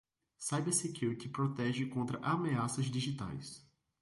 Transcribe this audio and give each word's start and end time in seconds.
Cybersecurity 0.39 1.29
protege 1.29 1.85
contra 1.87 2.17
ameaças 2.23 2.85
digitais. 2.85 3.63